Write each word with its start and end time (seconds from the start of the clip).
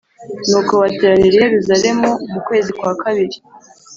Nuko 0.49 0.73
bateranira 0.83 1.35
i 1.39 1.43
Yerusalemu 1.47 2.09
mu 2.31 2.39
kwezi 2.47 2.69
kwakabiri 2.79 3.37